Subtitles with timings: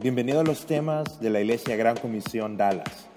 [0.00, 3.08] Bienvenido a los temas de la Iglesia Gran Comisión Dallas.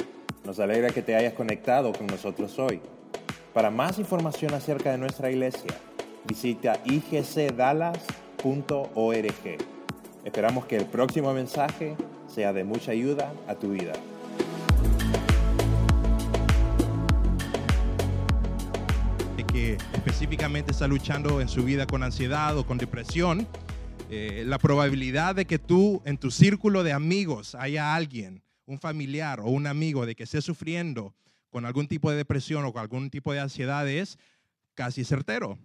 [0.46, 2.80] Nos alegra que te hayas conectado con nosotros hoy.
[3.52, 5.72] Para más información acerca de nuestra iglesia,
[6.28, 7.98] visita igcdallas.org.
[10.24, 11.96] Esperamos que el próximo mensaje
[12.28, 13.94] sea de mucha ayuda a tu vida.
[19.48, 23.48] que específicamente está luchando en su vida con ansiedad o con depresión,
[24.10, 29.42] eh, la probabilidad de que tú en tu círculo de amigos haya alguien, un familiar
[29.42, 31.14] o un amigo de que esté sufriendo
[31.50, 34.18] con algún tipo de depresión o con algún tipo de ansiedad es
[34.76, 35.60] casi certero.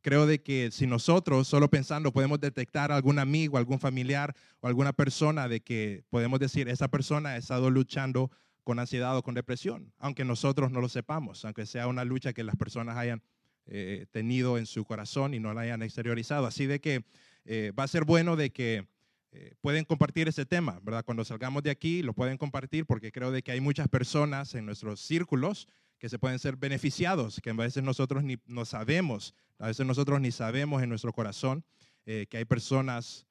[0.00, 4.94] Creo de que si nosotros solo pensando podemos detectar algún amigo, algún familiar o alguna
[4.94, 8.30] persona de que podemos decir esa persona ha estado luchando
[8.64, 12.42] con ansiedad o con depresión, aunque nosotros no lo sepamos, aunque sea una lucha que
[12.42, 13.22] las personas hayan
[13.66, 16.46] eh, tenido en su corazón y no la hayan exteriorizado.
[16.46, 17.04] Así de que
[17.44, 18.86] eh, va a ser bueno de que
[19.32, 21.04] eh, pueden compartir ese tema, ¿verdad?
[21.04, 24.66] Cuando salgamos de aquí lo pueden compartir porque creo de que hay muchas personas en
[24.66, 25.66] nuestros círculos
[25.98, 30.20] que se pueden ser beneficiados, que a veces nosotros ni no sabemos, a veces nosotros
[30.20, 31.64] ni sabemos en nuestro corazón
[32.06, 33.26] eh, que hay personas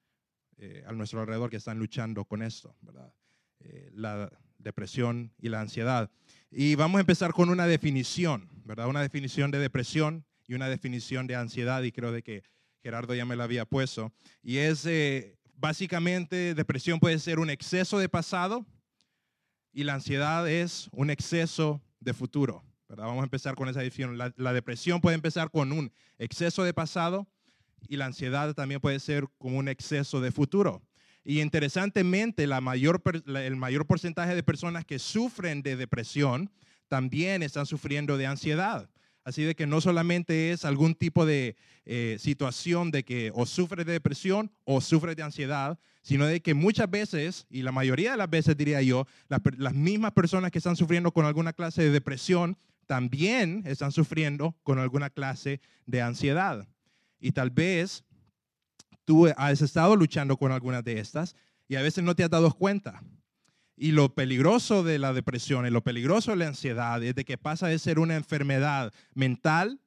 [0.86, 3.12] a nuestro alrededor que están luchando con esto, ¿verdad?
[3.94, 6.08] la depresión y la ansiedad.
[6.52, 8.86] Y vamos a empezar con una definición, ¿verdad?
[8.86, 12.44] Una definición de depresión y una definición de ansiedad y creo de que
[12.82, 17.98] Gerardo ya me la había puesto, y es eh, básicamente depresión puede ser un exceso
[17.98, 18.66] de pasado
[19.72, 22.64] y la ansiedad es un exceso de futuro.
[22.88, 23.06] ¿verdad?
[23.06, 24.18] Vamos a empezar con esa definición.
[24.18, 27.26] La, depresión puede empezar con un exceso de pasado
[27.88, 30.82] y la ansiedad también puede ser como un exceso de futuro.
[31.24, 32.50] Y interesantemente, el
[33.56, 36.50] mayor porcentaje de personas que sufren de depresión
[36.88, 38.90] también están sufriendo de ansiedad.
[39.24, 43.84] Así de que no solamente es algún tipo de eh, situación de que o sufre
[43.84, 48.16] de depresión o sufre de ansiedad, sino de que muchas veces, y la mayoría de
[48.16, 52.58] las veces diría yo, las mismas personas que están sufriendo con alguna clase de depresión
[52.86, 56.66] también están sufriendo con alguna clase de ansiedad.
[57.20, 58.04] Y tal vez
[59.04, 61.36] tú has estado luchando con algunas de estas
[61.68, 63.02] y a veces no te has dado cuenta.
[63.82, 67.66] Y lo peligroso de la depresión y lo peligroso de la ansiedad es que pasa
[67.66, 69.80] de ser una enfermedad mental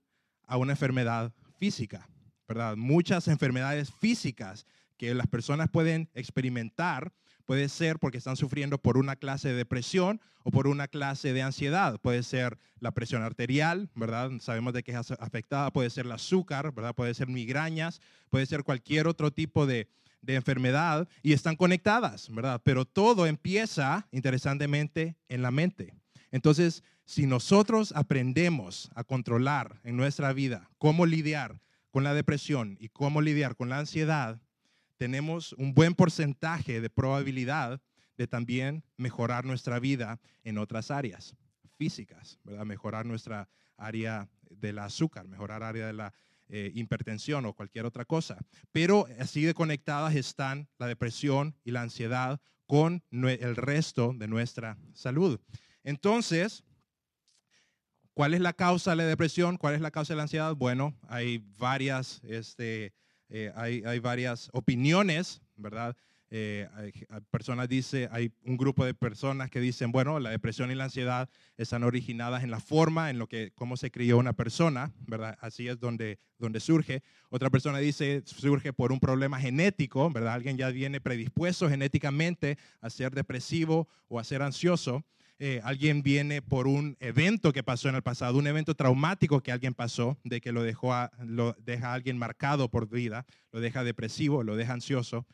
[0.46, 2.10] a una enfermedad física,
[2.46, 2.76] ¿verdad?
[2.76, 4.66] Muchas enfermedades físicas
[4.98, 7.14] que las personas pueden experimentar
[7.46, 11.44] puede ser porque están sufriendo por una clase de depresión o por una clase de
[11.44, 11.98] ansiedad.
[12.02, 14.30] Puede ser la presión arterial, ¿verdad?
[14.42, 16.94] Sabemos de que es afectada, puede ser el azúcar, ¿verdad?
[16.94, 19.88] Puede ser migrañas, puede ser cualquier otro tipo de,
[20.26, 22.62] de enfermedad y están conectadas, ¿verdad?
[22.64, 25.94] Pero todo empieza, interesantemente, en la mente.
[26.32, 32.90] Entonces, si nosotros aprendemos a controlar en nuestra vida cómo lidiar con la depresión y
[32.90, 34.42] cómo lidiar con la ansiedad,
[34.98, 37.82] tenemos un buen porcentaje de probabilidad
[38.18, 41.36] de también mejorar nuestra vida en otras áreas
[41.78, 42.66] físicas, ¿verdad?
[42.66, 46.14] Mejorar nuestra área del azúcar, mejorar área de la
[46.50, 48.38] eh, hipertensión o cualquier otra cosa.
[48.72, 54.78] Pero así de conectadas están la depresión y la ansiedad con el resto de nuestra
[54.94, 55.40] salud.
[55.84, 56.64] Entonces,
[58.14, 59.58] ¿cuál es la causa de la depresión?
[59.58, 60.56] ¿Cuál es la causa de la ansiedad?
[60.56, 62.94] Bueno, hay varias, este,
[63.30, 65.96] eh, hay, hay varias opiniones, ¿verdad?
[66.32, 66.92] Eh, hay,
[67.30, 71.30] personas dice, hay un grupo de personas que dicen, bueno, la depresión y la ansiedad
[71.58, 75.38] están originadas en la forma, en lo que, cómo se crió una persona, ¿verdad?
[75.42, 77.04] Así es donde, donde surge.
[77.30, 80.34] Otra persona dice, surge por un problema genético, ¿verdad?
[80.34, 85.06] Alguien ya viene predispuesto genéticamente a ser depresivo o a ser ansioso.
[85.38, 89.52] Eh, alguien viene por un evento que pasó en el pasado, un evento traumático que
[89.52, 90.94] alguien pasó, de que lo, dejó
[91.26, 95.26] lo deja a alguien marcado por vida, lo deja depresivo, lo deja ansioso.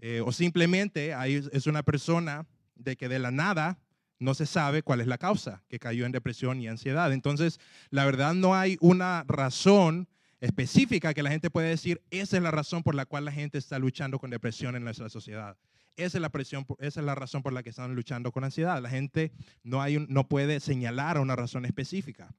[0.00, 1.14] Eh, o simplemente
[1.52, 3.78] es una persona de que de la nada
[4.18, 7.12] no se sabe cuál es la causa, que cayó en depresión y ansiedad.
[7.12, 10.08] Entonces, la verdad no hay una razón
[10.40, 13.58] específica que la gente puede decir, esa es la razón por la cual la gente
[13.58, 15.56] está luchando con depresión en nuestra sociedad.
[15.96, 18.80] Esa es la, presión, esa es la razón por la que están luchando con ansiedad.
[18.80, 19.32] La gente
[19.62, 22.34] no, hay no puede señalar una razón específica.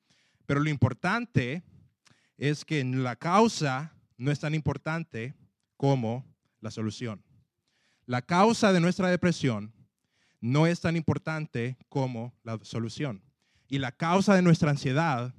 [0.47, 1.63] Pero lo importante
[2.37, 5.35] es que la causa no es tan importante
[5.77, 6.25] como
[6.59, 7.23] la solución.
[8.05, 9.73] La causa de nuestra depresión
[10.39, 13.23] no es tan importante como la solución.
[13.67, 15.33] Y la causa de nuestra ansiedad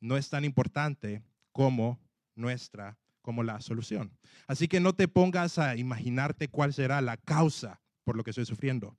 [0.00, 1.22] no es tan importante
[1.52, 2.00] como
[2.34, 4.16] nuestra como la solución.
[4.46, 8.46] Así que no te pongas a imaginarte cuál será la causa por lo que estoy
[8.46, 8.96] sufriendo.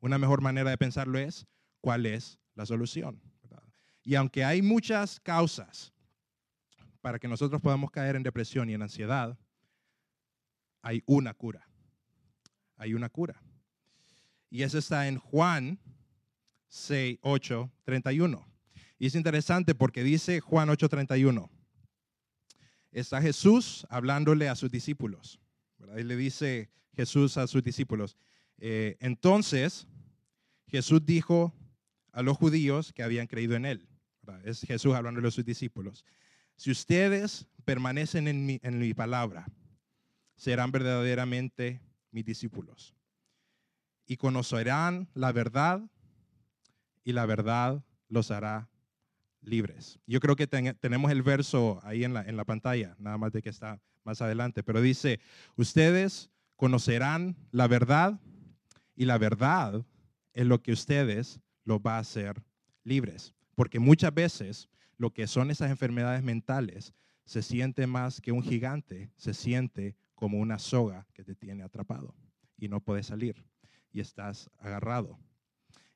[0.00, 1.46] Una mejor manera de pensarlo es
[1.80, 3.20] cuál es la solución.
[4.02, 5.92] Y aunque hay muchas causas
[7.00, 9.38] para que nosotros podamos caer en depresión y en ansiedad,
[10.82, 11.69] hay una cura
[12.80, 13.40] hay una cura.
[14.48, 15.78] Y eso está en Juan
[16.68, 18.48] 6, 8, 31.
[18.98, 21.50] Y es interesante porque dice Juan 8, 31.
[22.90, 25.38] Está Jesús hablándole a sus discípulos.
[25.96, 28.16] Y le dice Jesús a sus discípulos.
[28.58, 29.86] Eh, entonces,
[30.66, 31.54] Jesús dijo
[32.12, 33.88] a los judíos que habían creído en él.
[34.44, 36.04] Es Jesús hablándole a sus discípulos.
[36.56, 39.46] Si ustedes permanecen en mi, en mi palabra,
[40.36, 41.80] serán verdaderamente
[42.10, 42.94] mis discípulos.
[44.06, 45.82] Y conocerán la verdad
[47.04, 48.68] y la verdad los hará
[49.42, 49.98] libres.
[50.06, 53.42] Yo creo que tenemos el verso ahí en la, en la pantalla, nada más de
[53.42, 55.20] que está más adelante, pero dice,
[55.56, 58.20] ustedes conocerán la verdad
[58.96, 59.84] y la verdad
[60.32, 62.42] es lo que ustedes los va a hacer
[62.84, 63.34] libres.
[63.54, 66.92] Porque muchas veces lo que son esas enfermedades mentales
[67.24, 72.14] se siente más que un gigante, se siente como una soga que te tiene atrapado
[72.58, 73.42] y no puedes salir
[73.90, 75.18] y estás agarrado.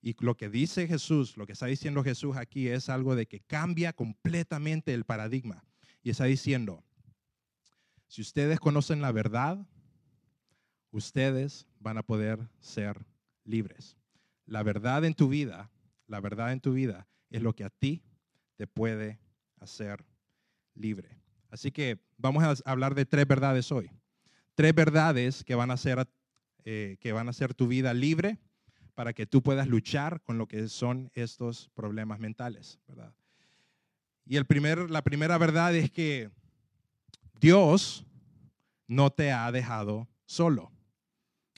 [0.00, 3.40] Y lo que dice Jesús, lo que está diciendo Jesús aquí es algo de que
[3.40, 5.62] cambia completamente el paradigma.
[6.02, 6.82] Y está diciendo,
[8.08, 9.66] si ustedes conocen la verdad,
[10.90, 13.04] ustedes van a poder ser
[13.44, 13.98] libres.
[14.46, 15.70] La verdad en tu vida,
[16.06, 18.02] la verdad en tu vida es lo que a ti
[18.56, 19.20] te puede
[19.60, 20.02] hacer
[20.74, 21.18] libre.
[21.50, 23.90] Así que vamos a hablar de tres verdades hoy.
[24.54, 26.06] Tres verdades que van a hacer,
[26.64, 28.38] eh, que van a hacer tu vida libre
[28.94, 33.12] para que tú puedas luchar con lo que son estos problemas mentales, ¿verdad?
[34.26, 36.30] Y el primer, la primera verdad es que
[37.40, 38.06] Dios
[38.86, 40.72] no te ha dejado solo.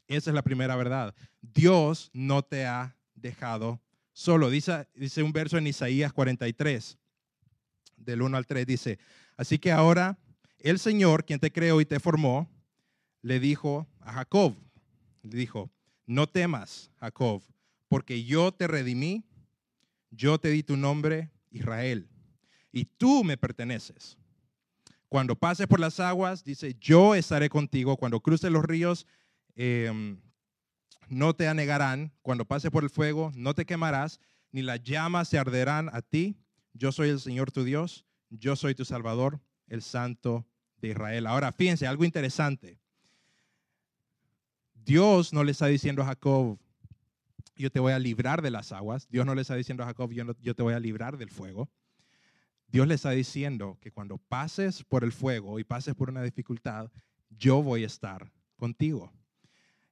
[0.08, 1.14] Esa es la primera verdad.
[1.40, 3.80] Dios no te ha dejado
[4.12, 4.50] solo.
[4.50, 6.98] Dice, dice un verso en Isaías 43,
[7.96, 8.98] del 1 al 3, dice,
[9.36, 10.18] así que ahora
[10.58, 12.48] el Señor, quien te creó y te formó,
[13.26, 14.54] le dijo a Jacob,
[15.24, 15.68] le dijo,
[16.06, 17.42] no temas, Jacob,
[17.88, 19.24] porque yo te redimí,
[20.12, 22.08] yo te di tu nombre, Israel,
[22.70, 24.16] y tú me perteneces.
[25.08, 27.96] Cuando pases por las aguas, dice, yo estaré contigo.
[27.96, 29.08] Cuando cruces los ríos,
[29.56, 30.20] em,
[31.08, 32.12] no te anegarán.
[32.22, 34.20] Cuando pases por el fuego, no te quemarás,
[34.52, 36.36] ni las llamas se arderán a ti.
[36.74, 40.46] Yo soy el Señor tu Dios, yo soy tu Salvador, el Santo
[40.76, 41.26] de Israel.
[41.26, 42.78] Ahora, fíjense, algo interesante.
[44.86, 46.60] Dios no le está diciendo a Jacob,
[47.56, 49.08] yo te voy a librar de las aguas.
[49.08, 51.68] Dios no le está diciendo a Jacob, yo, te voy a librar del fuego.
[52.68, 56.88] Dios le está diciendo que cuando pases por el fuego y pases por una dificultad,
[57.30, 59.12] yo voy a estar contigo.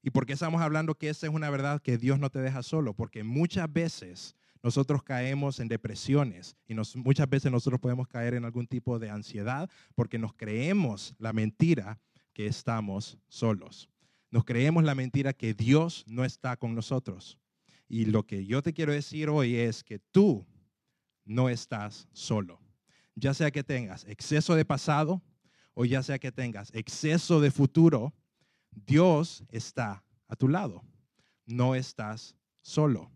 [0.00, 2.62] ¿Y por qué estamos hablando que esa es una verdad que Dios no te deja
[2.62, 2.94] solo?
[2.94, 8.68] Porque muchas veces nosotros caemos en depresiones y muchas veces nosotros podemos caer en algún
[8.68, 11.98] tipo de ansiedad porque nos creemos la mentira
[12.32, 13.88] que estamos solos.
[14.34, 17.38] Nos creemos la mentira que Dios no está con nosotros.
[17.88, 20.44] Y lo que yo te quiero decir hoy es que tú
[21.24, 22.60] no estás solo.
[23.14, 25.22] Ya sea que tengas exceso de pasado
[25.72, 28.12] o ya sea que tengas exceso de futuro,
[28.72, 30.82] Dios está a tu lado.
[31.46, 33.12] No estás solo.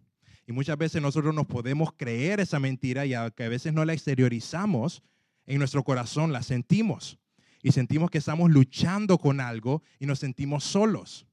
[0.46, 3.92] Y muchas veces nosotros nos podemos creer esa mentira y a, a veces no la
[3.92, 5.02] exteriorizamos
[5.46, 7.18] en nuestro corazón, la sentimos
[7.62, 11.26] y sentimos que estamos luchando con algo y nos sentimos solos.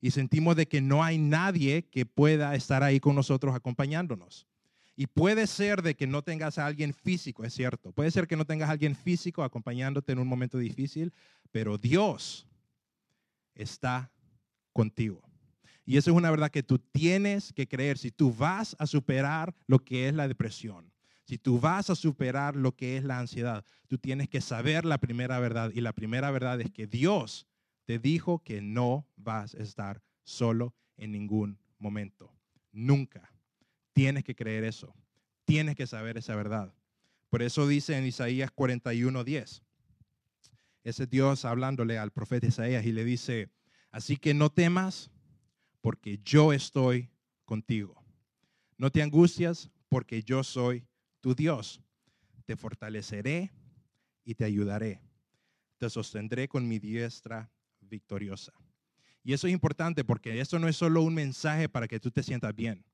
[0.00, 4.46] Y sentimos de que no hay nadie que pueda estar ahí con nosotros acompañándonos.
[4.94, 7.92] Y puede ser de que no tengas a alguien físico, es cierto.
[7.92, 11.12] Puede ser que no tengas a alguien físico acompañándote en un momento difícil,
[11.50, 12.46] pero Dios
[13.54, 14.10] está
[14.72, 15.22] contigo.
[15.84, 17.98] Y eso es una verdad que tú tienes que creer.
[17.98, 20.90] Si tú vas a superar lo que es la depresión,
[21.26, 24.98] si tú vas a superar lo que es la ansiedad, tú tienes que saber la
[24.98, 25.72] primera verdad.
[25.74, 27.48] Y la primera verdad es que Dios
[27.84, 32.32] te dijo que no vas a estar solo en ningún momento.
[32.70, 33.32] Nunca.
[33.92, 34.94] Tienes que creer eso.
[35.44, 36.72] Tienes que saber esa verdad.
[37.28, 39.62] Por eso dice en Isaías 41:10.
[40.84, 43.50] Ese Dios hablándole al profeta Isaías y le dice,
[43.90, 45.10] así que no temas
[45.80, 47.10] porque yo estoy
[47.44, 48.00] contigo.
[48.78, 50.86] No te angustias porque yo soy
[51.20, 51.80] tu Dios.
[52.44, 53.50] Te fortaleceré
[54.24, 55.00] y te ayudaré.
[55.78, 58.52] Te sostendré con mi diestra victoriosa.
[59.22, 62.22] Y eso es importante porque eso no es solo un mensaje para que tú te
[62.22, 62.84] sientas bien.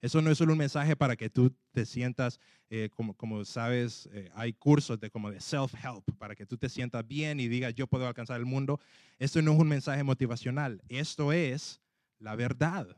[0.00, 4.08] Eso no es solo un mensaje para que tú te sientas, eh, como, como sabes,
[4.12, 7.72] eh, hay cursos de como de self-help, para que tú te sientas bien y digas,
[7.74, 8.80] yo puedo alcanzar el mundo.
[9.20, 10.82] Esto no es un mensaje motivacional.
[10.88, 11.80] Esto es
[12.18, 12.96] la verdad.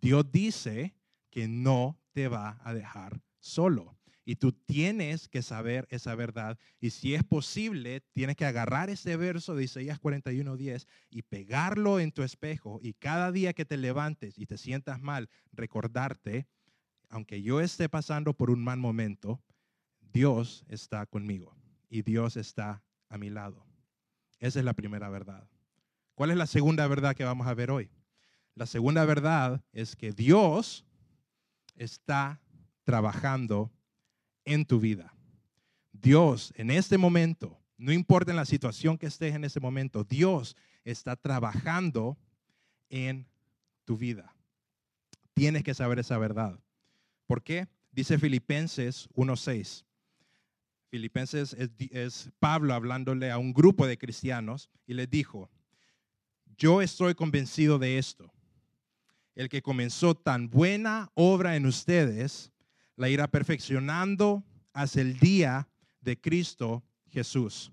[0.00, 0.94] Dios dice
[1.28, 3.96] que no te va a dejar solo.
[4.24, 6.58] Y tú tienes que saber esa verdad.
[6.80, 12.12] Y si es posible, tienes que agarrar ese verso de Isaías 41:10 y pegarlo en
[12.12, 12.80] tu espejo.
[12.82, 16.46] Y cada día que te levantes y te sientas mal, recordarte,
[17.10, 19.42] aunque yo esté pasando por un mal momento,
[20.00, 21.56] Dios está conmigo
[21.90, 23.66] y Dios está a mi lado.
[24.40, 25.48] Esa es la primera verdad.
[26.14, 27.90] ¿Cuál es la segunda verdad que vamos a ver hoy?
[28.54, 30.84] La segunda verdad es que Dios
[31.76, 32.40] está
[32.84, 33.72] trabajando
[34.44, 35.14] en tu vida.
[35.92, 40.56] Dios en este momento, no importa en la situación que estés en ese momento, Dios
[40.84, 42.18] está trabajando
[42.88, 43.26] en
[43.84, 44.34] tu vida.
[45.34, 46.58] Tienes que saber esa verdad.
[47.26, 47.68] ¿Por qué?
[47.90, 49.84] Dice Filipenses 1.6.
[50.90, 55.50] Filipenses es, es, Pablo hablándole a un grupo de cristianos y les dijo,
[56.56, 58.32] yo estoy convencido de esto.
[59.34, 62.52] El que comenzó tan buena obra en ustedes,
[62.96, 65.68] la irá perfeccionando hasta el día
[66.00, 67.72] de Cristo Jesús.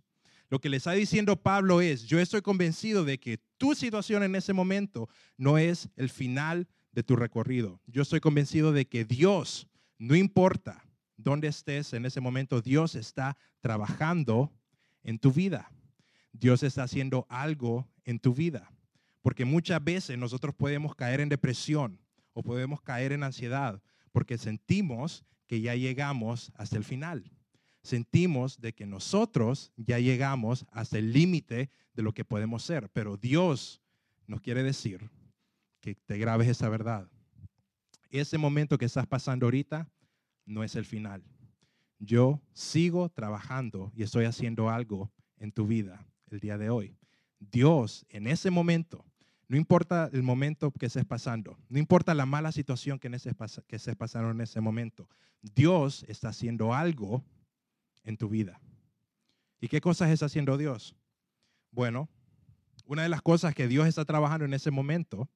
[0.49, 4.35] Lo que le está diciendo Pablo es, yo estoy convencido de que tu situación en
[4.35, 7.79] ese momento no es el final de tu recorrido.
[7.87, 10.83] Yo estoy convencido de que Dios, no importa
[11.15, 14.51] dónde estés en ese momento, Dios está trabajando
[15.03, 15.71] en tu vida.
[16.33, 18.71] Dios está haciendo algo en tu vida.
[19.21, 21.99] Porque muchas veces nosotros podemos caer en depresión
[22.33, 23.81] o podemos caer en ansiedad
[24.11, 27.31] porque sentimos que ya llegamos hasta el final.
[27.83, 33.17] Sentimos de que nosotros ya llegamos hasta el límite de lo que podemos ser, pero
[33.17, 33.81] Dios
[34.27, 35.09] nos quiere decir
[35.79, 37.09] que te grabes esa verdad.
[38.09, 39.89] Ese momento que estás pasando ahorita
[40.45, 41.23] no es el final.
[41.99, 46.97] Yo sigo trabajando y estoy haciendo algo en tu vida el día de hoy.
[47.39, 49.05] Dios en ese momento
[49.51, 53.95] no importa el momento que estés pasando, no importa la mala situación que, que estés
[53.97, 55.09] pasando en ese momento,
[55.41, 57.21] Dios está haciendo algo
[58.05, 58.61] en tu vida.
[59.59, 60.95] ¿Y qué cosas está haciendo Dios?
[61.69, 62.07] Bueno,
[62.85, 65.29] una de las cosas que Dios está trabajando en ese momento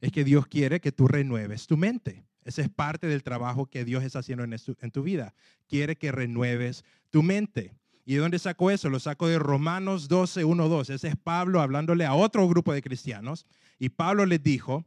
[0.00, 2.24] es que Dios quiere que tú renueves tu mente.
[2.44, 5.34] Ese es parte del trabajo que Dios está haciendo en, en tu vida.
[5.68, 7.74] Quiere que renueves tu mente.
[8.04, 8.88] ¿Y de dónde sacó eso?
[8.88, 10.90] Lo sacó de Romanos 12, 1, 2.
[10.90, 13.46] Ese es Pablo hablándole a otro grupo de cristianos.
[13.78, 14.84] Y Pablo les dijo,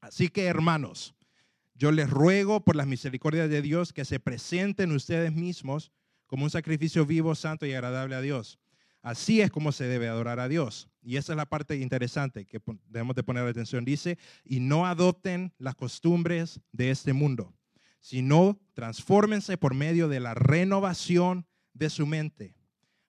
[0.00, 1.14] así que hermanos,
[1.74, 5.92] yo les ruego por las misericordias de Dios que se presenten ustedes mismos
[6.26, 8.58] como un sacrificio vivo, santo y agradable a Dios.
[9.02, 10.88] Así es como se debe adorar a Dios.
[11.02, 13.84] Y esa es la parte interesante que debemos de poner atención.
[13.84, 17.54] Dice, y no adopten las costumbres de este mundo,
[18.00, 21.46] sino transfórmense por medio de la renovación
[21.80, 22.54] de su mente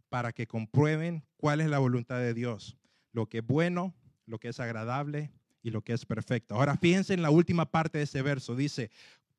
[0.10, 2.78] para que comprueben cuál es la voluntad de Dios,
[3.12, 3.94] lo que es bueno,
[4.26, 5.30] lo que es agradable
[5.62, 6.56] y lo que es perfecto.
[6.56, 8.90] Ahora fíjense en la última parte de ese verso, dice,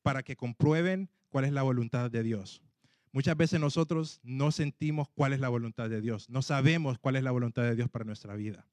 [0.03, 2.63] para que comprueben cuál es la voluntad de Dios.
[3.11, 7.23] Muchas veces nosotros no sentimos cuál es la voluntad de Dios, no sabemos cuál es
[7.23, 8.67] la voluntad de Dios para nuestra vida.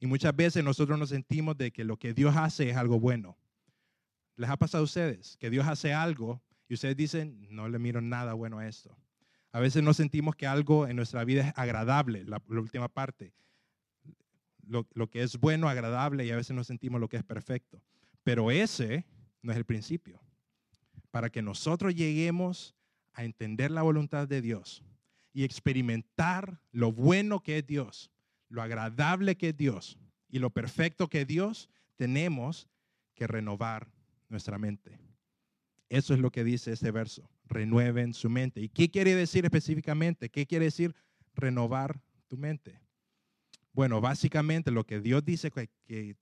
[0.00, 3.38] Y muchas veces nosotros nos sentimos de que lo que Dios hace es algo bueno.
[4.34, 8.00] ¿Les ha pasado a ustedes que Dios hace algo y ustedes dicen, no le miro
[8.00, 8.99] nada bueno a esto?
[9.52, 13.32] A veces no sentimos que algo en nuestra vida es agradable, la, última parte.
[14.66, 17.82] Lo, lo, que es bueno, agradable, y a veces no sentimos lo que es perfecto.
[18.22, 19.06] Pero ese
[19.42, 20.20] no es el principio.
[21.10, 22.76] Para que nosotros lleguemos
[23.12, 24.84] a entender la voluntad de Dios
[25.32, 28.12] y experimentar lo bueno que es Dios,
[28.48, 32.68] lo agradable que es Dios y lo perfecto que es Dios, tenemos
[33.14, 33.90] que renovar
[34.28, 35.00] nuestra mente.
[35.88, 38.60] Eso es lo que dice este verso renueven su mente.
[38.60, 40.30] ¿Y qué quiere decir específicamente?
[40.30, 40.94] ¿Qué quiere decir
[41.34, 42.80] renovar tu mente?
[43.72, 45.68] Bueno, básicamente lo que Dios dice que,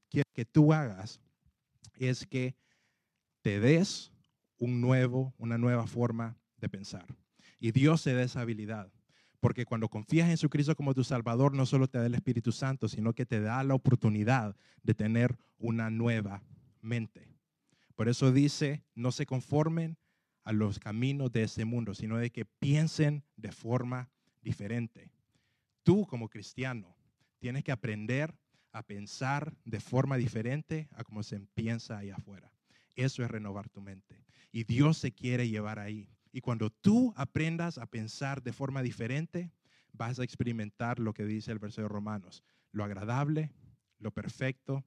[0.08, 1.20] quiere que tú hagas
[1.94, 2.56] es que
[3.42, 4.10] te des
[4.58, 7.06] un nuevo, una nueva forma de pensar.
[7.60, 8.92] Y Dios te da esa habilidad.
[9.40, 12.88] Porque cuando confías en Jesucristo como tu Salvador, no solo te da el Espíritu Santo,
[12.88, 16.42] sino que te da la oportunidad de tener una nueva
[16.80, 17.28] mente.
[17.94, 19.96] Por eso dice, no se conformen
[20.48, 24.08] a los caminos de este mundo, sino de que piensen de forma
[24.40, 25.12] diferente.
[25.82, 26.96] Tú como cristiano
[27.38, 28.34] tienes que aprender
[28.72, 32.50] a pensar de forma diferente a como se piensa allá afuera.
[32.94, 34.24] Eso es renovar tu mente.
[34.50, 36.08] Y Dios se quiere llevar ahí.
[36.32, 39.52] Y cuando tú aprendas a pensar de forma diferente,
[39.92, 43.52] vas a experimentar lo que dice el verso de Romanos, lo agradable,
[43.98, 44.82] lo perfecto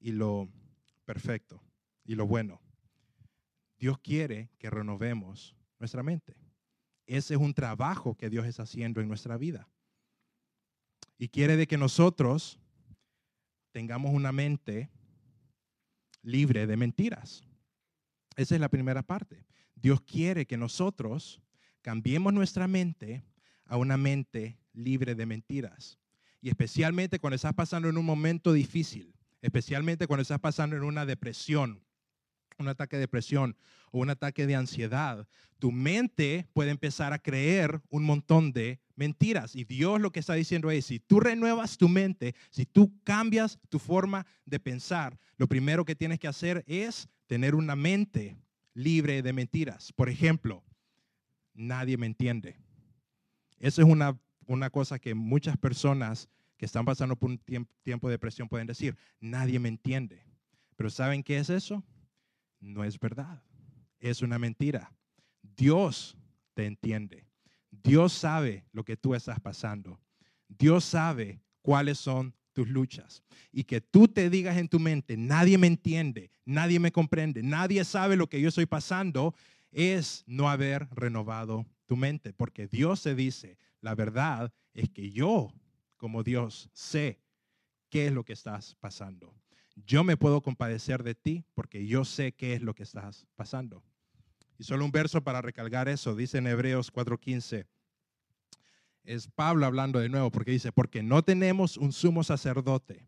[0.00, 0.48] y lo
[1.04, 1.62] perfecto
[2.06, 2.62] y lo bueno.
[3.78, 6.36] Dios quiere que renovemos nuestra mente.
[7.06, 9.68] Ese es un trabajo que Dios está haciendo en nuestra vida.
[11.18, 12.58] Y quiere de que nosotros
[13.72, 14.90] tengamos una mente
[16.22, 17.44] libre de mentiras.
[18.36, 19.46] Esa es la primera parte.
[19.74, 21.42] Dios quiere que nosotros
[21.82, 23.24] cambiemos nuestra mente
[23.66, 25.98] a una mente libre de mentiras.
[26.40, 31.04] Y especialmente cuando estás pasando en un momento difícil, especialmente cuando estás pasando en una
[31.06, 31.83] depresión,
[32.58, 33.56] un ataque de depresión
[33.90, 35.26] o un ataque de ansiedad,
[35.58, 39.54] tu mente puede empezar a creer un montón de mentiras.
[39.56, 43.58] Y Dios lo que está diciendo es, si tú renuevas tu mente, si tú cambias
[43.68, 48.36] tu forma de pensar, lo primero que tienes que hacer es tener una mente
[48.74, 49.92] libre de mentiras.
[49.92, 50.62] Por ejemplo,
[51.54, 52.58] nadie me entiende.
[53.58, 57.38] Esa es una, una cosa que muchas personas que están pasando por un
[57.82, 60.24] tiempo, de depresión pueden decir, nadie me entiende.
[60.76, 61.82] Pero ¿saben qué es eso?
[62.64, 63.42] No es verdad.
[64.00, 64.90] Es una mentira.
[65.42, 66.16] Dios
[66.54, 67.26] te entiende.
[67.70, 70.00] Dios sabe lo que tú estás pasando.
[70.48, 73.22] Dios sabe cuáles son tus luchas.
[73.52, 77.84] Y que tú te digas en tu mente, nadie me entiende, nadie me comprende, nadie
[77.84, 79.34] sabe lo que yo estoy pasando,
[79.70, 82.32] es no haber renovado tu mente.
[82.32, 85.52] Porque Dios se dice, la verdad es que yo,
[85.96, 87.20] como Dios, sé
[87.90, 89.34] qué es lo que estás pasando.
[89.76, 93.82] Yo me puedo compadecer de ti porque yo sé qué es lo que estás pasando.
[94.58, 97.66] Y solo un verso para recalcar eso, dice en Hebreos 4:15.
[99.02, 103.06] Es Pablo hablando de nuevo porque dice, porque no tenemos un sumo sacerdote.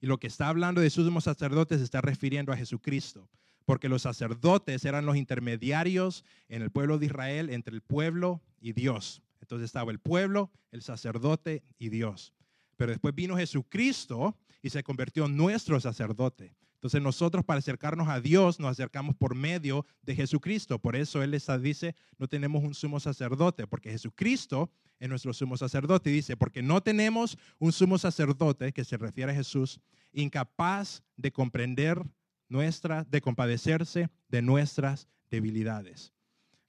[0.00, 3.28] Y lo que está hablando de sumo sacerdote se está refiriendo a Jesucristo,
[3.64, 8.72] porque los sacerdotes eran los intermediarios en el pueblo de Israel entre el pueblo y
[8.72, 9.22] Dios.
[9.40, 12.34] Entonces estaba el pueblo, el sacerdote y Dios.
[12.78, 16.54] Pero después vino Jesucristo y se convirtió en nuestro sacerdote.
[16.74, 20.78] Entonces nosotros para acercarnos a Dios nos acercamos por medio de Jesucristo.
[20.78, 24.70] Por eso Él les dice, no tenemos un sumo sacerdote, porque Jesucristo
[25.00, 26.10] es nuestro sumo sacerdote.
[26.10, 29.80] Y dice, porque no tenemos un sumo sacerdote, que se refiere a Jesús,
[30.12, 32.00] incapaz de comprender
[32.48, 36.12] nuestra, de compadecerse de nuestras debilidades.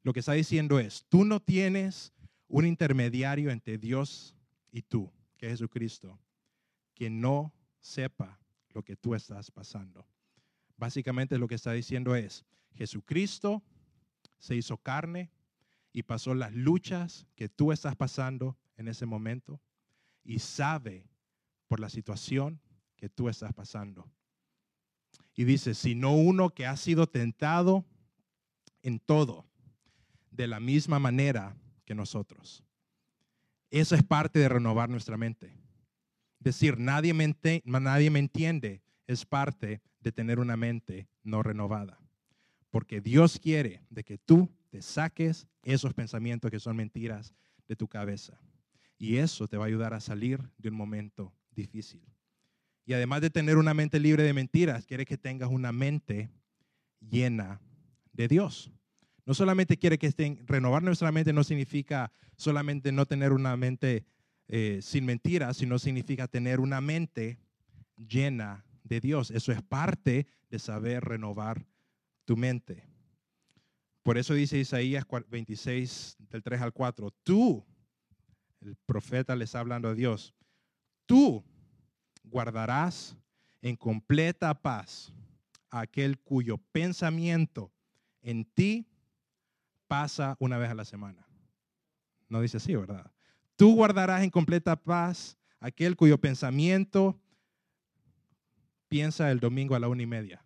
[0.02, 2.14] Lo que está diciendo es, tú no tienes
[2.48, 4.36] un intermediario entre Dios
[4.72, 6.20] y tú, que es Jesucristo,
[6.94, 8.38] que no sepa
[8.72, 10.06] lo que tú estás pasando.
[10.78, 13.64] Básicamente lo que está diciendo es, Jesucristo
[14.38, 15.32] se hizo carne
[15.94, 19.62] y pasó las luchas que tú estás pasando en ese momento
[20.24, 21.10] y sabe
[21.68, 22.60] por la situación
[22.98, 24.12] que tú estás pasando.
[25.36, 27.86] Y dice, sino uno que ha sido tentado
[28.82, 29.46] en todo,
[30.32, 32.64] de la misma manera que nosotros.
[33.70, 35.54] Eso es parte de renovar nuestra mente.
[36.40, 42.00] Decir, nadie me, nadie me entiende es parte de tener una mente no renovada.
[42.70, 47.34] Porque Dios quiere de que tú te saques esos pensamientos que son mentiras
[47.68, 48.40] de tu cabeza.
[49.00, 52.04] Y eso te va a ayudar a salir de un momento difícil.
[52.86, 56.30] Y además de tener una mente libre de mentiras, quiere que tengas una mente
[57.00, 57.60] llena
[58.14, 58.72] de Dios.
[59.30, 64.04] No solamente quiere que estén, renovar nuestra mente no significa solamente no tener una mente
[64.48, 67.38] eh, sin mentiras, sino significa tener una mente
[67.96, 69.30] llena de Dios.
[69.30, 71.64] Eso es parte de saber renovar
[72.26, 72.90] tu mente.
[74.02, 77.64] Por eso dice Isaías 26, del 3 al 4, tú,
[78.62, 80.34] el profeta le está hablando a Dios,
[81.06, 81.46] tú
[82.24, 83.16] guardarás
[83.62, 85.14] en completa paz
[85.70, 87.72] aquel cuyo pensamiento
[88.24, 88.89] en ti
[89.90, 91.28] pasa una vez a la semana.
[92.30, 93.12] No dice así, ¿verdad?
[93.56, 97.20] Tú guardarás en completa paz aquel cuyo pensamiento
[98.88, 100.46] piensa el domingo a la una y media.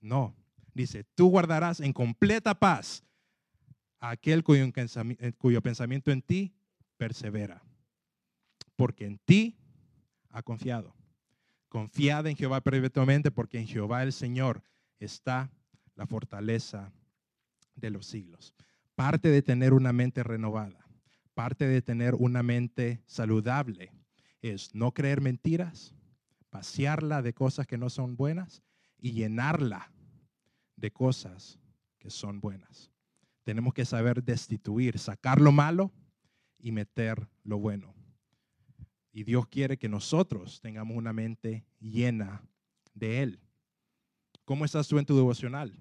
[0.00, 0.34] No,
[0.74, 3.04] dice, tú guardarás en completa paz
[4.00, 4.66] aquel cuyo,
[5.38, 6.52] cuyo pensamiento en ti
[6.96, 7.62] persevera,
[8.74, 9.56] porque en ti
[10.30, 10.94] ha confiado.
[11.68, 14.64] Confiad en Jehová perpetuamente, porque en Jehová el Señor
[14.98, 15.52] está
[15.94, 16.92] la fortaleza
[17.80, 18.54] de los siglos.
[18.94, 20.88] Parte de tener una mente renovada
[21.38, 23.92] parte de tener una mente saludable
[24.42, 25.94] es no creer mentiras,
[26.50, 28.60] pasearla de cosas que no son buenas
[28.98, 29.92] y llenarla
[30.74, 31.60] de cosas
[32.00, 32.90] que son buenas.
[33.44, 35.92] Tenemos que saber destituir, sacar lo malo
[36.58, 37.94] y meter lo bueno.
[39.12, 42.42] Y Dios quiere que nosotros tengamos una mente llena
[42.94, 43.40] de Él.
[44.44, 45.78] ¿Cómo estás tú en tu devocional?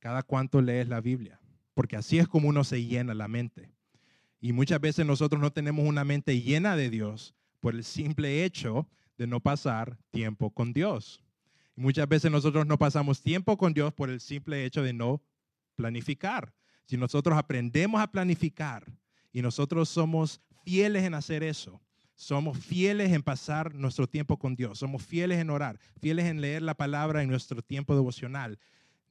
[0.00, 1.40] Cada cuánto lees la Biblia,
[1.74, 3.70] porque así es como uno se llena la mente.
[4.40, 8.88] Y muchas veces nosotros no tenemos una mente llena de Dios por el simple hecho
[9.18, 11.22] de no pasar tiempo con Dios.
[11.76, 15.22] Y muchas veces nosotros no pasamos tiempo con Dios por el simple hecho de no
[15.76, 16.54] planificar.
[16.86, 18.84] Si nosotros aprendemos a planificar
[19.32, 21.80] y nosotros somos fieles en hacer eso,
[22.16, 26.60] somos fieles en pasar nuestro tiempo con Dios, somos fieles en orar, fieles en leer
[26.62, 28.58] la palabra en nuestro tiempo devocional,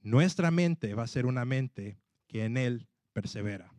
[0.01, 3.73] nuestra mente va a ser una mente que en Él persevera.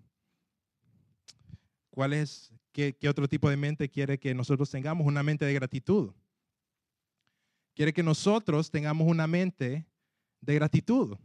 [2.00, 5.06] ¿cuál es, qué, qué otro tipo de mente quiere que nosotros tengamos?
[5.06, 6.12] Una mente de gratitud.
[7.74, 9.86] Quiere que nosotros tengamos una mente
[10.40, 11.18] de gratitud,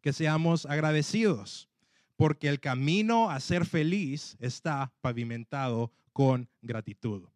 [0.00, 1.70] que seamos agradecidos,
[2.16, 7.28] porque el camino a ser feliz está pavimentado con gratitud.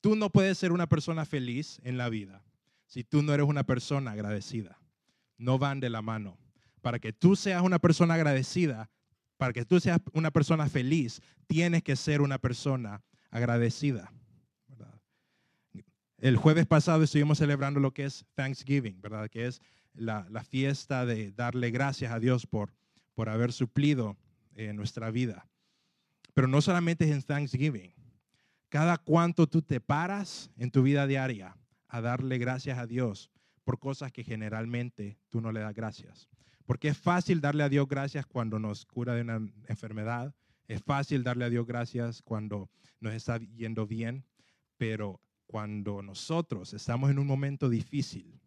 [0.00, 2.42] Tú no puedes ser una persona feliz en la vida
[2.86, 4.78] si tú no eres una persona agradecida.
[5.38, 6.38] No van de la mano.
[6.80, 8.90] Para que tú seas una persona agradecida,
[9.36, 14.12] para que tú seas una persona feliz, tienes que ser una persona agradecida.
[16.18, 19.28] El jueves pasado estuvimos celebrando lo que es Thanksgiving, ¿verdad?
[19.28, 19.60] Que es
[19.92, 22.72] la, fiesta de darle gracias a Dios por,
[23.14, 24.16] por haber suplido
[24.54, 25.46] en nuestra vida.
[26.32, 27.92] Pero no solamente es en Thanksgiving.
[28.68, 31.56] Cada cuanto tú te paras en tu vida diaria
[31.88, 33.30] a darle gracias a Dios
[33.64, 36.28] por cosas que generalmente tú no le das gracias.
[36.66, 39.36] Porque es fácil darle a Dios gracias cuando nos cura de una
[39.68, 40.34] enfermedad.
[40.68, 44.24] Es fácil darle a Dios gracias cuando nos está yendo bien.
[44.76, 48.40] Pero cuando nosotros estamos en un momento difícil,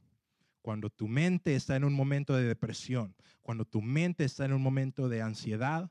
[0.62, 4.62] cuando tu mente está en un momento de depresión, cuando tu mente está en un
[4.62, 5.90] momento de ansiedad,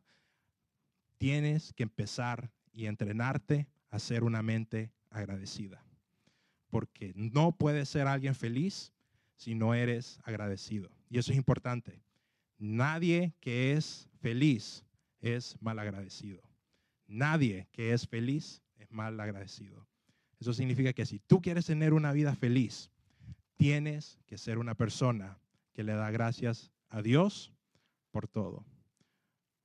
[1.16, 5.82] tienes que empezar y entrenarte a ser una mente agradecida.
[6.68, 8.92] Porque no puedes ser alguien feliz
[9.36, 10.90] si no eres agradecido.
[11.08, 12.02] Y eso es importante.
[12.58, 14.84] Nadie que es feliz
[15.20, 16.42] es mal agradecido.
[17.06, 19.86] Nadie que es feliz es mal agradecido.
[20.40, 22.90] Eso significa que si tú quieres tener una vida feliz,
[23.56, 25.38] tienes que ser una persona
[25.72, 27.52] que le da gracias a Dios
[28.10, 28.64] por todo.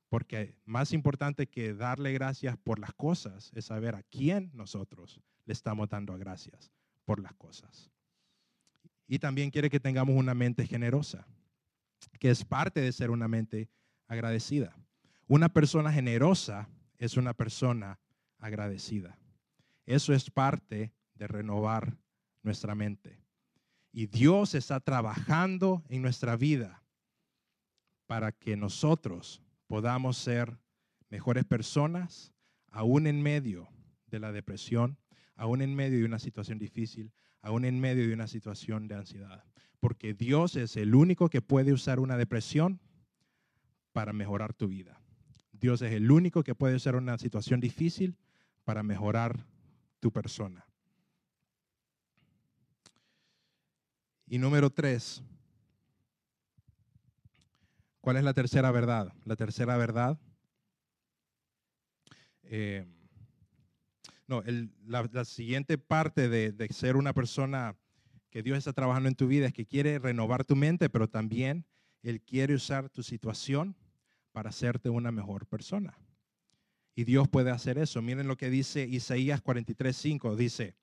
[0.10, 5.54] Porque más importante que darle gracias por las cosas es saber a quién nosotros le
[5.54, 6.72] estamos dando gracias
[7.06, 7.90] por las cosas.
[9.12, 11.28] Y también quiere que tengamos una mente generosa,
[12.18, 13.70] que es parte de ser una mente
[14.08, 14.74] agradecida.
[15.28, 18.00] Una persona generosa es una persona
[18.38, 19.20] agradecida.
[19.86, 21.98] Eso es parte de renovar
[22.42, 23.22] nuestra mente.
[23.92, 26.82] Y Dios está trabajando en nuestra vida
[28.08, 30.58] para que nosotros podamos ser
[31.10, 32.32] mejores personas,
[32.70, 33.68] aún en medio
[34.06, 34.98] de la depresión,
[35.36, 39.44] aún en medio de una situación difícil, aún en medio de una situación de ansiedad.
[39.80, 42.80] Porque Dios es el único que puede usar una depresión
[43.94, 45.02] para mejorar tu vida.
[45.52, 48.18] Dios es el único que puede usar una situación difícil
[48.64, 49.46] para mejorar
[50.00, 50.66] tu persona.
[54.28, 55.22] Y número tres,
[58.00, 59.14] ¿cuál es la tercera verdad?
[59.26, 60.18] La tercera verdad,
[62.44, 62.88] eh,
[64.32, 64.44] no,
[64.88, 67.76] la, siguiente parte de, de ser una persona
[68.30, 71.66] que Dios está trabajando en tu vida es que quiere renovar tu mente, pero también
[72.02, 73.76] Él quiere usar tu situación
[74.32, 75.98] para hacerte una mejor persona.
[76.96, 78.02] Y Dios puede hacer eso.
[78.02, 80.36] Miren lo que dice Isaías 43:5.
[80.38, 80.76] Dice,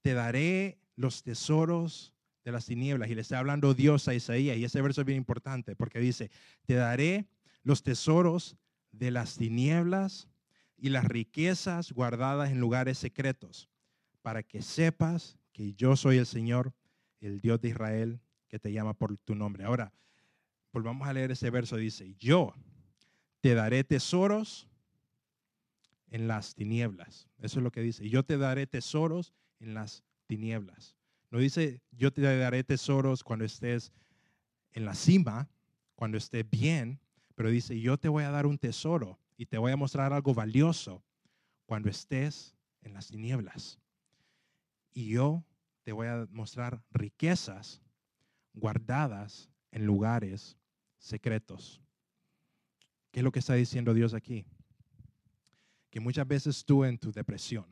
[0.00, 3.10] te daré los tesoros de las tinieblas.
[3.10, 4.56] Y le está hablando Dios a Isaías.
[4.56, 6.30] Y ese verso es bien importante porque dice,
[6.66, 7.26] te daré
[7.64, 8.56] los tesoros
[8.92, 10.28] de las tinieblas
[10.80, 13.68] y las riquezas guardadas en lugares secretos,
[14.22, 16.74] para que sepas que yo soy el Señor,
[17.20, 19.64] el Dios de Israel, que te llama por tu nombre.
[19.64, 19.92] Ahora,
[20.72, 21.76] volvamos a leer ese verso.
[21.76, 22.54] Dice, yo
[23.40, 24.68] te daré tesoros
[26.08, 27.28] en las tinieblas.
[27.38, 28.08] Eso es lo que dice.
[28.08, 30.96] Yo te daré tesoros en las tinieblas.
[31.30, 33.92] No dice, yo te daré tesoros cuando estés
[34.72, 35.48] en la cima,
[35.94, 37.00] cuando estés bien,
[37.34, 40.34] pero dice, yo te voy a dar un tesoro y te voy a mostrar algo
[40.34, 41.02] valioso
[41.64, 43.80] cuando estés en las tinieblas.
[44.92, 45.46] Y yo
[45.82, 47.80] te voy a mostrar riquezas
[48.52, 50.58] guardadas en lugares
[50.98, 51.80] secretos.
[53.10, 54.44] ¿Qué es lo que está diciendo Dios aquí?
[55.88, 57.64] Que muchas veces tú en tu depresión,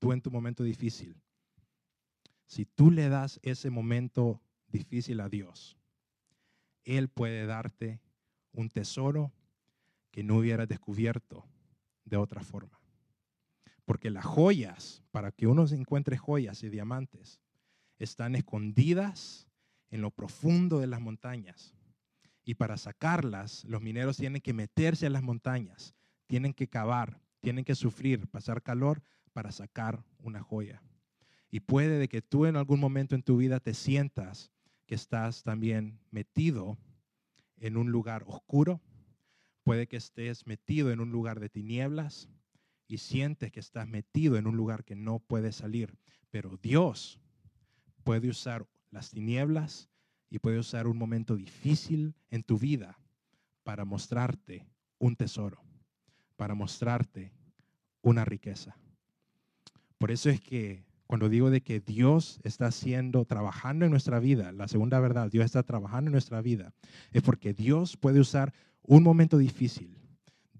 [0.00, 1.14] tú en tu momento difícil,
[2.46, 5.78] si tú le das ese momento difícil a Dios,
[6.82, 8.00] Él puede darte
[8.50, 9.32] un tesoro
[10.12, 11.44] que no hubieras descubierto
[12.04, 12.80] de otra forma.
[13.84, 17.40] Porque las joyas, para que uno se encuentre joyas y diamantes,
[17.98, 19.48] están escondidas
[19.90, 21.74] en lo profundo de las montañas.
[22.44, 25.94] Y para sacarlas, los mineros tienen que meterse a las montañas,
[26.26, 30.82] tienen que cavar, tienen que sufrir, pasar calor para sacar una joya.
[31.50, 34.50] Y puede de que tú en algún momento en tu vida te sientas
[34.86, 36.78] que estás también metido
[37.58, 38.80] en un lugar oscuro.
[39.64, 42.28] Puede que estés metido en un lugar de tinieblas
[42.88, 45.96] y sientes que estás metido en un lugar que no puedes salir.
[46.30, 47.20] Pero Dios
[48.04, 49.88] puede usar las tinieblas
[50.30, 52.98] y puede usar un momento difícil en tu vida
[53.62, 54.66] para mostrarte
[54.98, 55.62] un tesoro,
[56.36, 57.32] para mostrarte
[58.02, 58.76] una riqueza.
[59.98, 64.50] Por eso es que cuando digo de que Dios está haciendo, trabajando en nuestra vida,
[64.52, 66.72] la segunda verdad, Dios está trabajando en nuestra vida,
[67.12, 69.96] es porque Dios puede usar un momento difícil,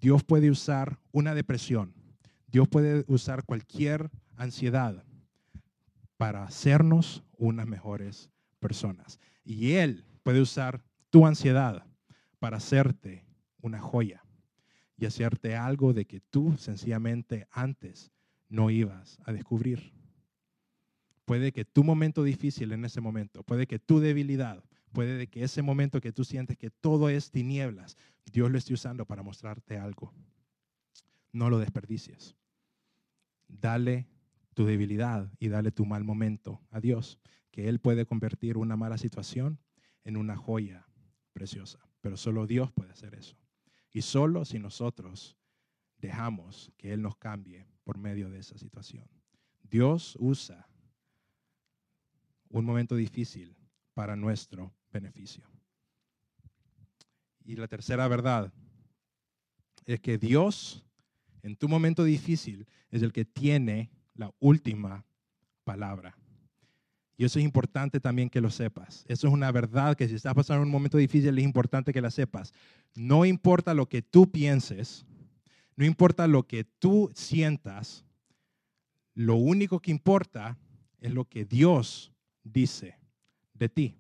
[0.00, 1.94] Dios puede usar una depresión,
[2.46, 5.04] Dios puede usar cualquier ansiedad
[6.16, 8.30] para hacernos unas mejores
[8.60, 9.18] personas.
[9.44, 11.84] Y Él puede usar tu ansiedad
[12.38, 13.24] para hacerte
[13.60, 14.24] una joya
[14.96, 18.12] y hacerte algo de que tú sencillamente antes
[18.48, 19.92] no ibas a descubrir.
[21.24, 25.62] Puede que tu momento difícil en ese momento, puede que tu debilidad, puede que ese
[25.62, 27.96] momento que tú sientes que todo es tinieblas,
[28.30, 30.12] Dios lo esté usando para mostrarte algo.
[31.32, 32.36] No lo desperdicies.
[33.48, 34.06] Dale
[34.54, 37.18] tu debilidad y dale tu mal momento a Dios,
[37.50, 39.58] que Él puede convertir una mala situación
[40.04, 40.86] en una joya
[41.32, 41.78] preciosa.
[42.00, 43.36] Pero solo Dios puede hacer eso.
[43.92, 45.36] Y solo si nosotros
[45.98, 49.08] dejamos que Él nos cambie por medio de esa situación.
[49.62, 50.68] Dios usa
[52.50, 53.56] un momento difícil
[53.94, 55.44] para nuestro beneficio.
[57.44, 58.52] Y la tercera verdad
[59.84, 60.84] es que Dios
[61.42, 65.04] en tu momento difícil es el que tiene la última
[65.64, 66.16] palabra.
[67.16, 69.04] Y eso es importante también que lo sepas.
[69.08, 72.10] Eso es una verdad que si estás pasando un momento difícil es importante que la
[72.10, 72.52] sepas.
[72.94, 75.04] No importa lo que tú pienses,
[75.76, 78.04] no importa lo que tú sientas,
[79.14, 80.58] lo único que importa
[81.00, 82.12] es lo que Dios
[82.44, 82.98] dice
[83.54, 83.96] de ti.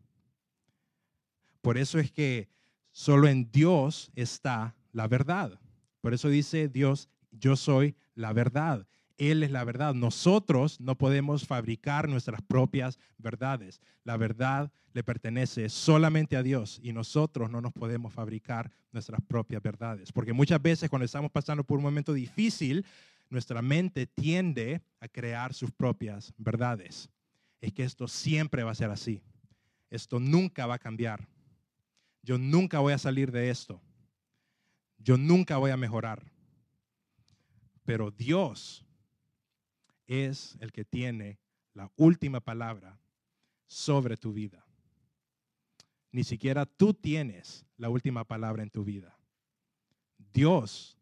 [1.62, 2.48] Por eso es que
[2.90, 5.58] solo en Dios está la verdad.
[6.00, 8.86] Por eso dice Dios, yo soy la verdad.
[9.16, 9.94] Él es la verdad.
[9.94, 13.80] Nosotros no podemos fabricar nuestras propias verdades.
[14.04, 19.62] La verdad le pertenece solamente a Dios y nosotros no nos podemos fabricar nuestras propias
[19.62, 20.12] verdades.
[20.12, 22.84] Porque muchas veces cuando estamos pasando por un momento difícil,
[23.30, 27.08] nuestra mente tiende a crear sus propias verdades.
[27.60, 29.22] Es que esto siempre va a ser así.
[29.88, 31.28] Esto nunca va a cambiar.
[32.22, 33.82] Yo nunca voy a salir de esto.
[34.98, 36.32] Yo nunca voy a mejorar.
[37.84, 38.86] Pero Dios
[40.06, 41.40] es el que tiene
[41.74, 43.00] la última palabra
[43.66, 44.64] sobre tu vida.
[46.12, 49.18] Ni siquiera tú tienes la última palabra en tu vida.
[50.32, 50.98] Dios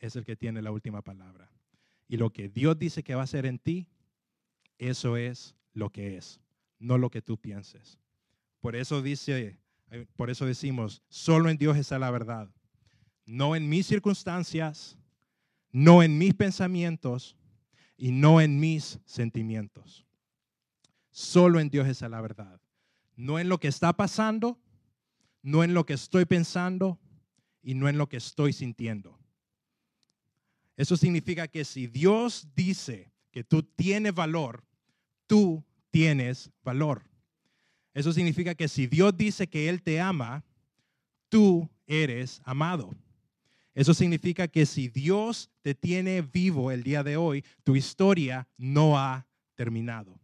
[0.00, 1.50] es el que tiene la última palabra.
[2.08, 3.88] Y lo que Dios dice que va a hacer en ti,
[4.78, 6.40] eso es lo que es,
[6.78, 7.98] no lo que tú pienses.
[8.60, 9.60] Por eso dice,
[10.16, 12.50] por eso decimos, solo en Dios está la verdad.
[13.24, 14.96] No en mis circunstancias,
[15.70, 17.38] no en mis pensamientos,
[17.98, 20.06] y no en mis sentimientos.
[21.10, 22.60] Solo en Dios es la verdad.
[23.16, 24.58] No en lo que está pasando,
[25.42, 27.00] no en lo que estoy pensando
[27.60, 29.18] y no en lo que estoy sintiendo.
[30.76, 34.64] Eso significa que si Dios dice que tú tienes valor,
[35.26, 37.02] tú tienes valor.
[37.98, 40.44] Eso significa que si Dios dice que Él te ama,
[41.28, 42.94] tú eres amado.
[43.74, 48.96] Eso significa que si Dios te tiene vivo el día de hoy, tu historia no
[48.96, 50.20] ha terminado.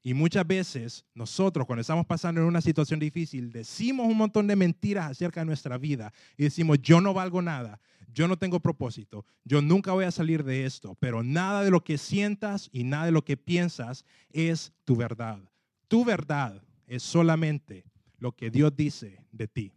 [0.00, 4.54] Y muchas veces nosotros cuando estamos pasando en una situación difícil decimos un montón de
[4.54, 7.80] mentiras acerca de nuestra vida y decimos yo no valgo nada,
[8.14, 11.82] yo no tengo propósito, yo nunca voy a salir de esto, pero nada de lo
[11.82, 15.40] que sientas y nada de lo que piensas es tu verdad.
[15.88, 17.84] Tu verdad es solamente
[18.18, 19.72] lo que Dios dice de ti.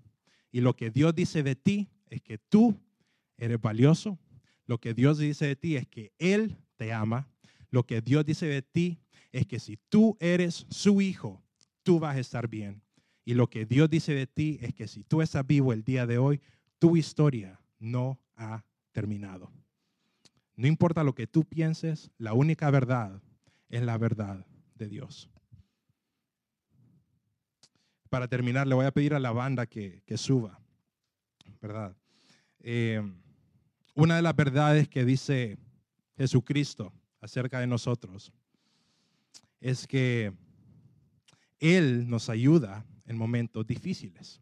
[0.52, 2.80] Y lo que Dios dice de ti es que tú
[3.38, 4.18] eres valioso.
[4.66, 7.28] Lo que Dios dice de ti es que Él te ama.
[7.70, 9.00] Lo que Dios dice de ti
[9.32, 11.44] es que si tú eres su hijo,
[11.84, 12.82] tú vas a estar bien.
[13.26, 16.08] Y lo que Dios dice de ti es que si tú estás vivo el día
[16.08, 16.42] de hoy,
[16.80, 19.52] tu historia no ha terminado.
[20.56, 23.22] No importa lo que tú pienses, la única verdad
[23.70, 24.46] es la verdad
[24.76, 25.30] de Dios.
[28.10, 30.60] Para terminar, le voy a pedir a la banda que, suba.
[31.62, 31.96] ¿verdad?
[32.62, 33.02] Eh,
[33.96, 35.58] una de las verdades que dice
[36.18, 38.32] Jesucristo acerca de nosotros
[39.60, 40.34] es que
[41.60, 44.42] Él nos ayuda en momentos difíciles.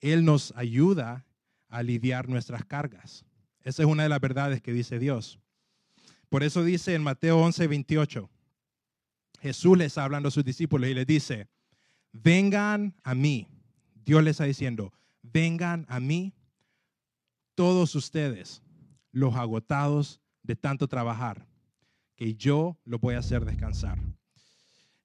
[0.00, 1.24] Él nos ayuda
[1.68, 3.24] a aliviar nuestras cargas.
[3.62, 5.38] Esa es una de las verdades que dice Dios.
[6.28, 8.28] Por eso dice en Mateo 11, 28,
[9.40, 11.46] Jesús les está hablando a sus discípulos y les dice,
[12.12, 13.48] vengan a mí.
[14.04, 16.34] Dios les está diciendo, vengan a mí
[17.54, 18.62] todos ustedes,
[19.10, 21.46] los agotados de tanto trabajar,
[22.16, 23.98] que yo los voy a hacer descansar.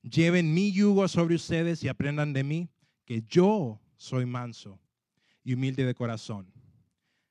[0.01, 2.69] Lleven mi yugo sobre ustedes y aprendan de mí,
[3.05, 4.79] que yo soy manso
[5.43, 6.51] y humilde de corazón.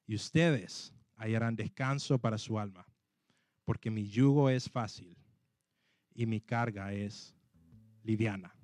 [0.07, 2.87] Y ustedes hallarán descanso para su alma,
[3.65, 5.17] porque mi yugo es fácil
[6.15, 7.35] y mi carga es
[8.03, 8.56] liviana.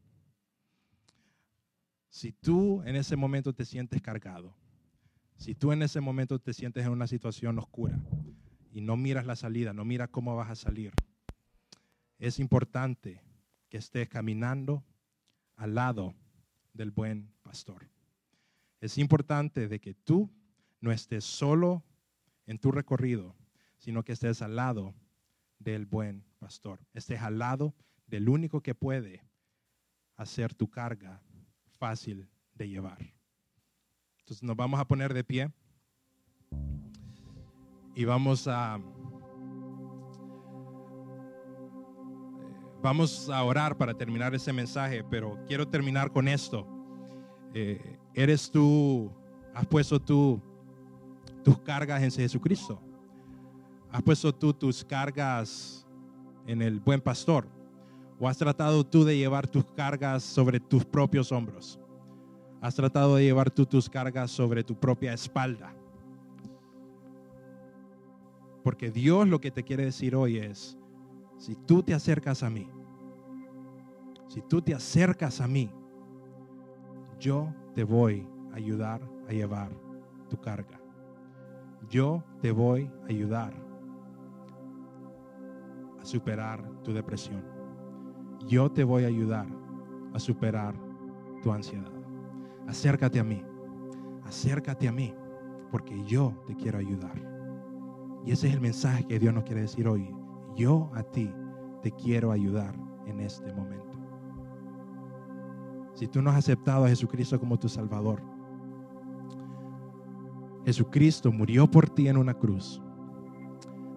[2.13, 4.55] Si tú en ese momento te sientes cargado,
[5.39, 7.99] si tú en ese momento te sientes en una situación oscura
[8.71, 10.93] y no miras la salida, no miras cómo vas a salir,
[12.19, 13.23] es importante
[13.71, 14.85] que estés caminando
[15.57, 16.15] al lado
[16.75, 17.89] del buen pastor.
[18.83, 20.31] Es importante de que tú
[20.83, 21.83] no estés solo
[22.45, 23.35] en tu recorrido,
[23.79, 24.95] sino que estés al lado
[25.59, 26.79] del buen pastor.
[26.93, 27.75] Estés al lado
[28.07, 29.25] del único que puede
[30.17, 31.23] hacer tu carga
[31.83, 33.13] fácil de llevar.
[34.21, 35.51] Entonces nos vamos a poner de pie
[37.97, 38.79] y vamos a
[42.81, 46.65] vamos a orar para terminar ese mensaje, pero quiero terminar con esto.
[47.53, 49.11] Eh, ¿Eres tú,
[49.53, 50.41] has puesto tú
[51.43, 52.81] tus cargas en Jesucristo?
[53.91, 55.85] ¿Has puesto tú tus cargas
[56.47, 57.49] en el buen pastor?
[58.23, 61.81] ¿O has tratado tú de llevar tus cargas sobre tus propios hombros?
[62.61, 65.75] ¿Has tratado de llevar tú tus cargas sobre tu propia espalda?
[68.63, 70.79] Porque Dios lo que te quiere decir hoy es,
[71.37, 72.71] si tú te acercas a mí,
[74.29, 75.69] si tú te acercas a mí,
[77.19, 79.73] yo te voy a ayudar a llevar
[80.31, 80.81] tu carga.
[81.91, 83.53] Yo te voy a ayudar
[86.01, 87.62] a superar tu depresión.
[88.47, 89.47] Yo te voy a ayudar
[90.13, 90.75] a superar
[91.43, 91.91] tu ansiedad.
[92.67, 93.43] Acércate a mí.
[94.25, 95.15] Acércate a mí
[95.71, 97.21] porque yo te quiero ayudar.
[98.25, 100.15] Y ese es el mensaje que Dios nos quiere decir hoy.
[100.55, 101.33] Yo a ti
[101.83, 102.75] te quiero ayudar
[103.07, 103.99] en este momento.
[105.95, 108.23] Si tú no has aceptado a Jesucristo como tu Salvador,
[110.65, 112.81] Jesucristo murió por ti en una cruz,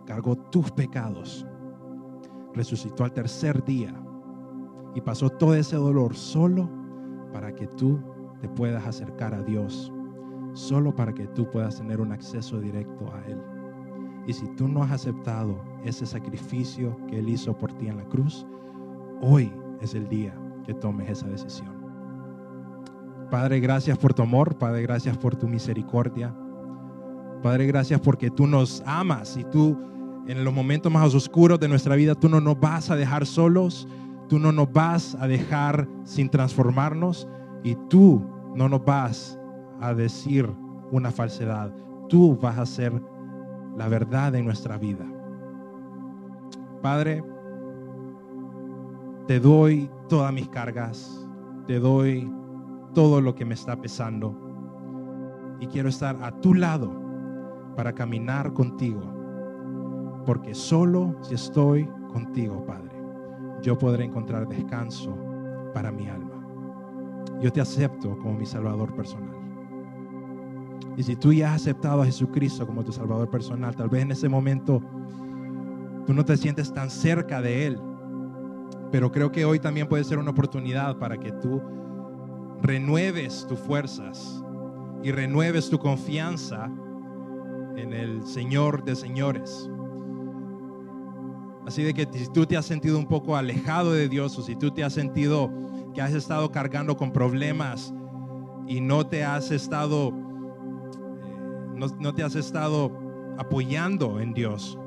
[0.06, 1.46] cargó tus pecados,
[2.54, 3.94] resucitó al tercer día
[4.96, 6.70] y pasó todo ese dolor solo
[7.32, 8.00] para que tú
[8.40, 9.92] te puedas acercar a Dios,
[10.54, 13.38] solo para que tú puedas tener un acceso directo a Él.
[14.26, 18.06] Y si tú no has aceptado ese sacrificio que Él hizo por ti en la
[18.06, 18.48] cruz,
[19.22, 20.34] hoy es el día
[20.66, 21.76] que tomes esa decisión.
[23.30, 26.34] Padre, gracias por tu amor, Padre, gracias por tu misericordia.
[27.44, 29.78] Padre, gracias porque tú nos amas y tú
[30.28, 33.88] en los momentos más oscuros de nuestra vida, tú no nos vas a dejar solos,
[34.28, 37.28] tú no nos vas a dejar sin transformarnos
[37.64, 38.22] y tú
[38.56, 39.40] no nos vas
[39.82, 40.50] a decir
[40.92, 41.74] una falsedad.
[42.10, 43.02] Tú vas a ser
[43.76, 45.06] la verdad en nuestra vida.
[46.82, 47.24] Padre,
[49.28, 51.28] te doy todas mis cargas,
[51.66, 52.32] te doy
[52.94, 54.36] todo lo que me está pesando
[55.60, 56.92] y quiero estar a tu lado
[57.76, 59.02] para caminar contigo,
[60.26, 62.85] porque solo si estoy contigo, Padre,
[63.66, 65.18] yo podré encontrar descanso
[65.74, 66.46] para mi alma.
[67.42, 69.36] Yo te acepto como mi Salvador personal.
[70.96, 74.12] Y si tú ya has aceptado a Jesucristo como tu Salvador personal, tal vez en
[74.12, 74.84] ese momento
[76.06, 77.80] tú no te sientes tan cerca de Él,
[78.92, 81.60] pero creo que hoy también puede ser una oportunidad para que tú
[82.62, 84.44] renueves tus fuerzas
[85.02, 86.70] y renueves tu confianza
[87.76, 89.72] en el Señor de señores.
[91.68, 94.56] Así de que si tú te has sentido un poco alejado de Dios o si
[94.56, 95.52] tú te has sentido
[95.94, 97.94] que has estado cargando con problemas
[98.68, 100.14] y no te has estado
[101.76, 102.92] no, te has estado
[103.38, 104.78] apoyando en Dios.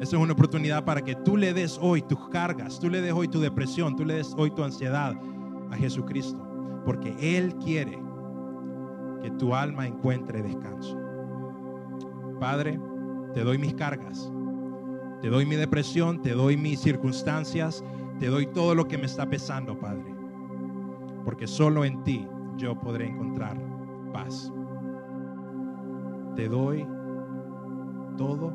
[0.00, 3.12] Esa es una oportunidad para que tú le des hoy tus cargas, tú le des
[3.12, 5.14] hoy tu depresión, tú le des hoy tu ansiedad
[5.70, 6.42] a Jesucristo,
[6.84, 7.98] porque Él quiere
[9.22, 10.98] que tu alma encuentre descanso.
[12.40, 12.78] Padre,
[13.34, 14.30] te doy mis cargas,
[15.24, 17.82] te doy mi depresión, te doy mis circunstancias,
[18.20, 20.14] te doy todo lo que me está pesando, Padre,
[21.24, 23.58] porque solo en ti yo podré encontrar
[24.12, 24.52] paz
[26.36, 26.86] te doy
[28.18, 28.52] todo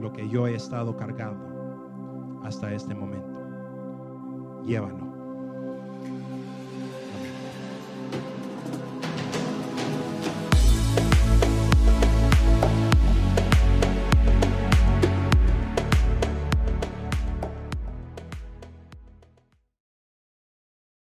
[0.00, 3.40] lo que yo he estado cargando hasta este momento.
[4.64, 5.03] Llévalo.